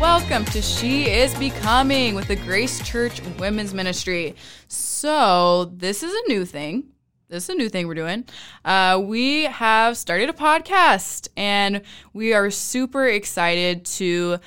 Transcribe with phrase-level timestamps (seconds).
[0.00, 4.34] Welcome to She is Becoming with the Grace Church Women's Ministry.
[4.66, 6.84] So, this is a new thing.
[7.28, 8.24] This is a new thing we're doing.
[8.64, 11.82] Uh, we have started a podcast and
[12.14, 14.38] we are super excited to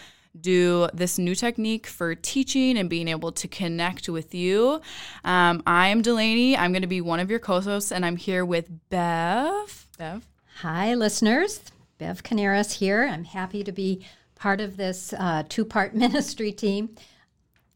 [0.42, 4.82] do this new technique for teaching and being able to connect with you.
[5.24, 6.58] Um, I'm Delaney.
[6.58, 9.88] I'm going to be one of your co hosts, and I'm here with Bev.
[10.00, 10.28] Bev.
[10.62, 11.62] Hi, listeners.
[12.00, 13.08] Bev Canaris here.
[13.08, 14.04] I'm happy to be
[14.44, 16.90] part of this uh, two part ministry team.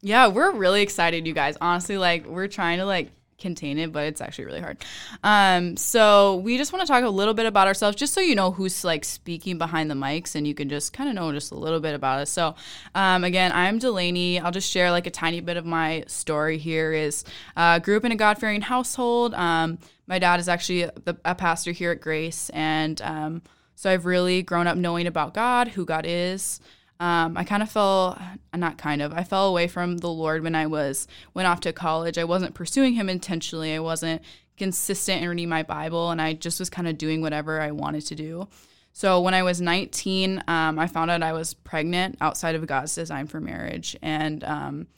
[0.02, 1.56] Yeah, we're really excited, you guys.
[1.62, 4.76] Honestly, like we're trying to like contain it, but it's actually really hard.
[5.24, 8.34] Um, so we just want to talk a little bit about ourselves, just so you
[8.34, 11.52] know who's like speaking behind the mics, and you can just kind of know just
[11.52, 12.30] a little bit about us.
[12.30, 12.54] So,
[12.94, 14.38] um, again, I'm Delaney.
[14.38, 16.92] I'll just share like a tiny bit of my story here.
[16.92, 17.24] Is
[17.56, 19.32] uh, grew up in a God fearing household.
[19.32, 20.92] Um, my dad is actually a,
[21.24, 23.42] a, pastor here at Grace, and um,
[23.78, 26.58] so I've really grown up knowing about God, who God is.
[26.98, 28.20] Um, I kind of fell,
[28.52, 31.72] not kind of, I fell away from the Lord when I was went off to
[31.72, 32.18] college.
[32.18, 33.72] I wasn't pursuing Him intentionally.
[33.72, 34.22] I wasn't
[34.56, 38.04] consistent in reading my Bible, and I just was kind of doing whatever I wanted
[38.06, 38.48] to do.
[38.92, 42.96] So when I was 19, um, I found out I was pregnant outside of God's
[42.96, 44.88] design for marriage, and um,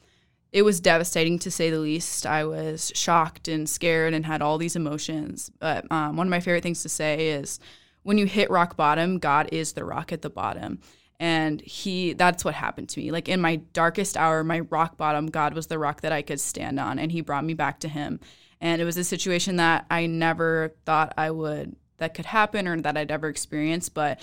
[0.52, 2.24] it was devastating to say the least.
[2.24, 5.50] I was shocked and scared and had all these emotions.
[5.58, 7.60] But um, one of my favorite things to say is
[8.02, 10.80] when you hit rock bottom, God is the rock at the bottom.
[11.18, 13.10] And he that's what happened to me.
[13.10, 16.40] Like in my darkest hour, my rock bottom, God was the rock that I could
[16.40, 18.20] stand on and he brought me back to him.
[18.60, 22.80] And it was a situation that I never thought I would that could happen or
[22.80, 24.18] that I'd ever experience, but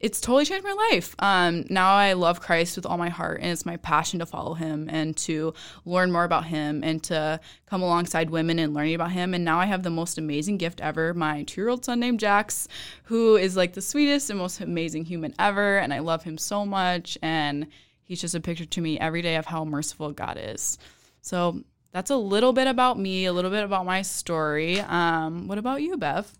[0.00, 1.16] it's totally changed my life.
[1.18, 4.54] Um, now I love Christ with all my heart, and it's my passion to follow
[4.54, 5.54] Him and to
[5.84, 9.34] learn more about Him and to come alongside women and learning about Him.
[9.34, 12.20] And now I have the most amazing gift ever my two year old son named
[12.20, 12.68] Jax,
[13.04, 15.78] who is like the sweetest and most amazing human ever.
[15.78, 17.18] And I love him so much.
[17.20, 17.66] And
[18.04, 20.78] he's just a picture to me every day of how merciful God is.
[21.22, 24.80] So that's a little bit about me, a little bit about my story.
[24.80, 26.32] Um, what about you, Bev?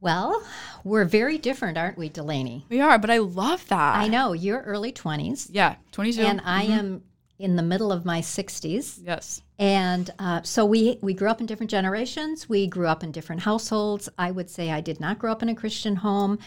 [0.00, 0.42] Well,
[0.84, 2.66] we're very different, aren't we, Delaney?
[2.68, 3.96] We are, but I love that.
[3.96, 4.32] I know.
[4.34, 5.48] You're early 20s.
[5.50, 6.20] Yeah, 22.
[6.20, 6.72] And I mm-hmm.
[6.72, 7.02] am
[7.38, 9.00] in the middle of my 60s.
[9.02, 9.42] Yes.
[9.58, 12.48] And uh, so we, we grew up in different generations.
[12.48, 14.08] We grew up in different households.
[14.18, 16.38] I would say I did not grow up in a Christian home.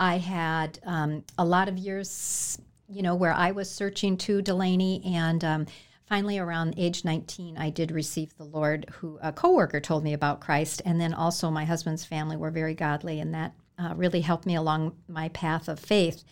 [0.00, 2.58] I had um, a lot of years,
[2.88, 5.02] you know, where I was searching to Delaney.
[5.04, 5.66] And um,
[6.08, 10.40] finally around age 19 i did receive the lord who a coworker told me about
[10.40, 14.46] christ and then also my husband's family were very godly and that uh, really helped
[14.46, 16.24] me along my path of faith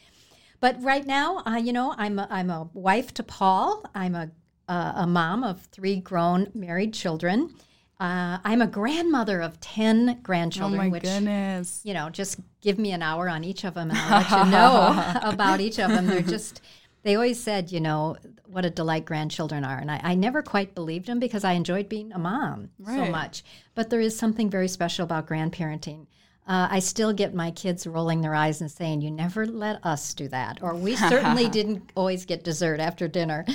[0.61, 4.31] but right now uh, you know i'm a, I'm a wife to paul i'm a,
[4.69, 7.55] uh, a mom of three grown married children
[7.99, 10.81] uh, I'm a grandmother of 10 grandchildren.
[10.81, 11.81] Oh my which, goodness.
[11.83, 14.51] You know, just give me an hour on each of them and I'll let you
[14.51, 16.07] know about each of them.
[16.07, 16.61] They're just
[17.07, 19.79] they always said, you know, what a delight grandchildren are.
[19.79, 22.97] And I, I never quite believed them because I enjoyed being a mom right.
[22.97, 23.45] so much.
[23.77, 26.09] But there is something very special about grandparenting.
[26.49, 30.15] Uh, I still get my kids rolling their eyes and saying, You never let us
[30.15, 30.59] do that.
[30.63, 33.47] Or we certainly didn't always get dessert after dinner.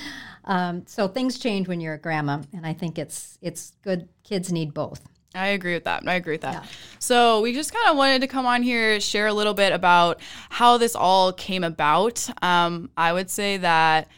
[0.46, 2.42] Um, so things change when you're a grandma.
[2.54, 4.08] And I think it's, it's good.
[4.24, 5.02] Kids need both.
[5.34, 6.04] I agree with that.
[6.08, 6.64] I agree with that.
[6.64, 6.70] Yeah.
[7.00, 10.20] So we just kind of wanted to come on here, share a little bit about
[10.50, 12.30] how this all came about.
[12.44, 14.10] Um, I would say that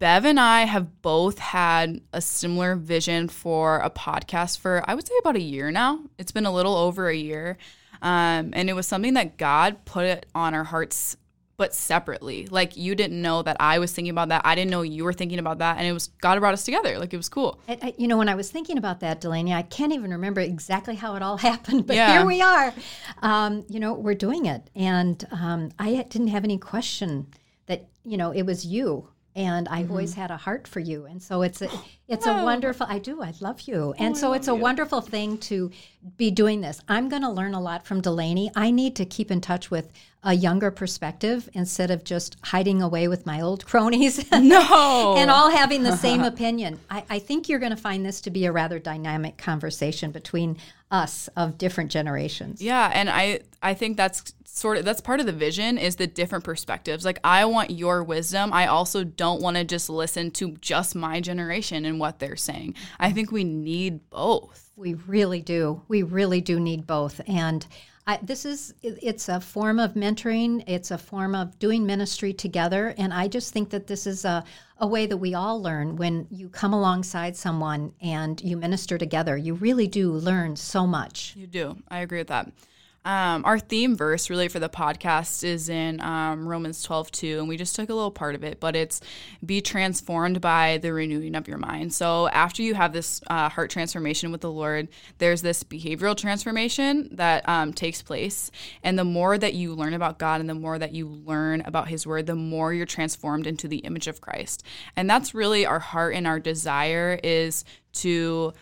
[0.00, 5.06] Bev and I have both had a similar vision for a podcast for, I would
[5.06, 6.00] say, about a year now.
[6.18, 7.56] It's been a little over a year.
[8.02, 11.16] Um, and it was something that God put on our hearts
[11.56, 12.46] but separately.
[12.46, 14.42] Like you didn't know that I was thinking about that.
[14.44, 16.98] I didn't know you were thinking about that, and it was God brought us together.
[16.98, 17.60] Like it was cool.
[17.68, 20.40] I, I, you know, when I was thinking about that, Delaney, I can't even remember
[20.40, 22.12] exactly how it all happened, but yeah.
[22.12, 22.72] here we are.
[23.22, 27.28] Um, you know, we're doing it, and um, I didn't have any question
[27.66, 29.90] that you know it was you and I've mm-hmm.
[29.92, 31.06] always had a heart for you.
[31.06, 31.68] And so it's a
[32.08, 33.94] it's a wonderful I do, I love you.
[33.98, 34.60] And oh, so it's a you.
[34.60, 35.70] wonderful thing to
[36.16, 36.80] be doing this.
[36.88, 38.50] I'm gonna learn a lot from Delaney.
[38.54, 39.90] I need to keep in touch with
[40.22, 44.24] a younger perspective instead of just hiding away with my old cronies.
[44.44, 45.16] No.
[45.16, 46.78] and all having the same opinion.
[46.90, 50.58] I, I think you're gonna find this to be a rather dynamic conversation between
[50.94, 52.62] us of different generations.
[52.62, 56.06] Yeah, and I I think that's sort of that's part of the vision is the
[56.06, 57.04] different perspectives.
[57.04, 58.52] Like I want your wisdom.
[58.52, 62.74] I also don't want to just listen to just my generation and what they're saying.
[63.00, 64.70] I think we need both.
[64.76, 65.82] We really do.
[65.88, 67.20] We really do need both.
[67.26, 67.66] And
[68.06, 72.94] I, this is it's a form of mentoring it's a form of doing ministry together
[72.98, 74.44] and i just think that this is a,
[74.78, 79.36] a way that we all learn when you come alongside someone and you minister together.
[79.36, 81.34] You really do learn so much.
[81.36, 81.76] You do.
[81.88, 82.50] I agree with that
[83.04, 87.48] Um, our theme verse really for the podcast is in um, Romans 12, 2, and
[87.48, 89.02] we just took a little part of it, but it's
[89.44, 91.92] be transformed by the renewing of your mind.
[91.92, 97.10] So after you have this uh, heart transformation with the Lord, there's this behavioral transformation
[97.12, 98.50] that um, takes place.
[98.82, 101.88] And the more that you learn about God and the more that you learn about
[101.88, 104.62] His Word, the more you're transformed into the image of Christ.
[104.96, 108.54] And that's really our heart and our desire is to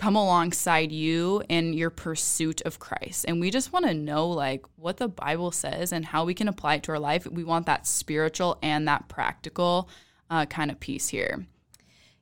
[0.00, 3.26] come alongside you in your pursuit of Christ.
[3.28, 6.48] And we just want to know like what the Bible says and how we can
[6.48, 7.26] apply it to our life.
[7.26, 9.90] We want that spiritual and that practical
[10.30, 11.44] uh, kind of piece here.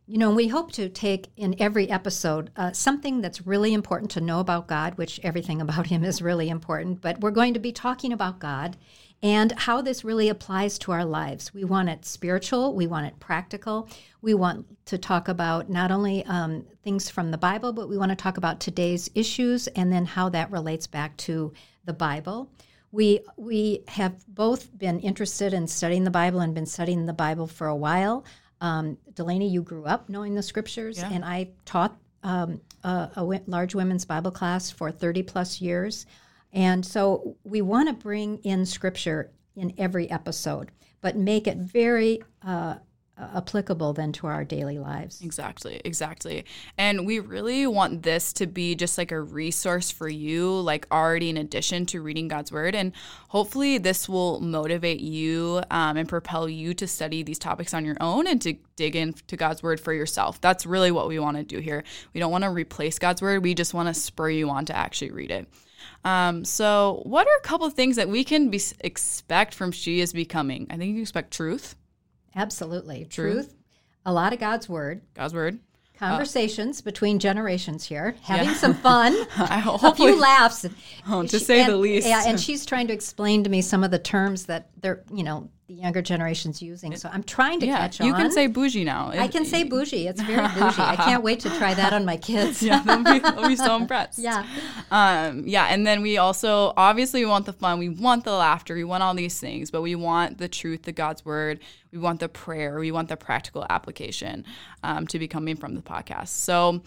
[0.09, 4.21] You know, we hope to take in every episode uh, something that's really important to
[4.21, 7.71] know about God, which everything about Him is really important, but we're going to be
[7.71, 8.77] talking about God
[9.23, 11.53] and how this really applies to our lives.
[11.53, 13.89] We want it spiritual, we want it practical.
[14.23, 18.11] We want to talk about not only um, things from the Bible, but we want
[18.11, 21.53] to talk about today's issues and then how that relates back to
[21.85, 22.51] the Bible.
[22.91, 27.47] We, we have both been interested in studying the Bible and been studying the Bible
[27.47, 28.25] for a while.
[28.61, 31.11] Um, Delaney, you grew up knowing the scriptures, Yeah.
[31.13, 36.07] and I taught um, a, a large women's Bible class for 30 plus years.
[36.53, 42.23] And so we want to bring in scripture in every episode, but make it very
[42.43, 42.77] uh,
[43.35, 45.21] applicable then to our daily lives.
[45.23, 46.45] Exactly, exactly.
[46.77, 51.31] And we really want this to be just like a resource for you, like already
[51.31, 52.75] in addition to reading God's Word.
[52.75, 52.93] And
[53.29, 57.97] hopefully, this will motivate you um, and propel you to study these topics on your
[58.01, 60.41] own and to dig into God's Word for yourself.
[60.41, 61.85] That's really what we want to do here.
[62.15, 64.77] We don't want to replace God's Word, we just want to spur you on to
[64.77, 65.49] actually read it.
[66.09, 70.01] Um, so, what are a couple of things that we can be, expect from She
[70.01, 70.67] is Becoming?
[70.71, 71.77] I think you can expect truth,
[72.35, 73.05] Absolutely.
[73.05, 73.35] Truth.
[73.49, 73.55] Truth,
[74.07, 75.59] a lot of God's word, God's Word.
[75.99, 79.15] conversations between generations here, having some fun.
[79.37, 80.65] I a few laughs.
[81.09, 82.07] Oh, to She- say the least.
[82.07, 85.25] Yeah, and she's trying to explain to me some of the terms that they're, you
[85.25, 86.97] know, the younger generation's using.
[86.97, 88.07] So I'm trying to yeah, catch on.
[88.07, 89.11] you can say bougie now.
[89.11, 90.09] I can say bougie.
[90.09, 90.81] It's very bougie.
[90.81, 92.63] I can't wait to try that on my kids.
[92.63, 94.19] yeah, they'll be, they'll be so impressed.
[94.19, 94.47] Yeah.
[94.91, 98.75] Um, yeah, and then we also obviously we want the fun, we want the laughter,
[98.75, 101.61] we want all these things, but we want the truth, the God's word,
[101.93, 104.45] we want the prayer, we want the practical application
[104.83, 106.29] um, to be coming from the podcast.
[106.29, 106.83] So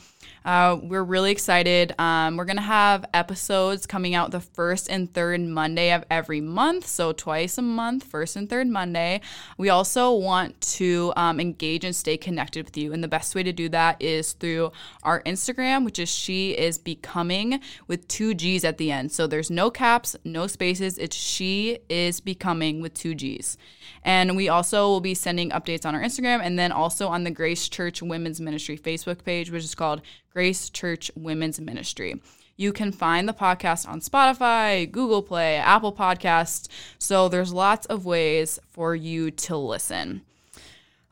[0.46, 1.94] uh, we're really excited.
[2.00, 6.88] Um, we're gonna have episodes coming out the first and third Monday of every month,
[6.88, 9.22] so twice a month, first and third Monday.
[9.58, 13.44] We also want to um, engage and stay connected with you, and the best way
[13.44, 14.72] to do that is through
[15.04, 19.12] our Instagram, which is she is becoming with two G's at the end.
[19.12, 20.98] So there's no caps, no spaces.
[20.98, 23.58] It's she is becoming with two G's.
[24.04, 27.32] And we also will be sending updates on our Instagram and then also on the
[27.32, 30.02] Grace Church Women's Ministry Facebook page, which is called
[30.32, 32.22] Grace Church Women's Ministry.
[32.62, 36.68] You can find the podcast on Spotify, Google Play, Apple Podcasts.
[37.00, 40.22] So there's lots of ways for you to listen.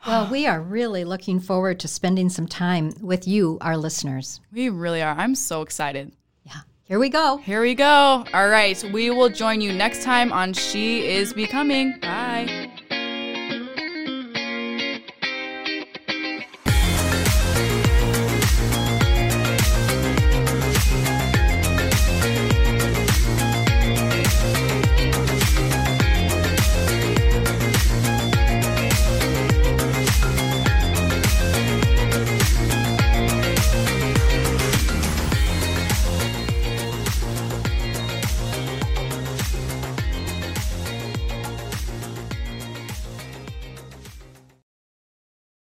[0.06, 4.40] Well, we are really looking forward to spending some time with you, our listeners.
[4.54, 5.16] We really are.
[5.18, 6.12] I'm so excited.
[6.44, 6.62] Yeah.
[6.84, 7.38] Here we go.
[7.38, 8.26] Here we go.
[8.32, 8.82] All right.
[8.94, 12.00] We will join you next time on She is Becoming.
[12.00, 12.59] Bye.